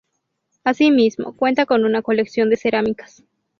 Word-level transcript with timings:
Asimismo 0.63 1.35
cuenta 1.37 1.67
con 1.67 1.85
una 1.85 2.01
colección 2.01 2.49
de 2.49 2.57
cerámicas. 2.57 3.23